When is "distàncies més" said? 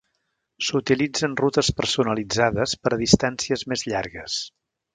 3.05-3.87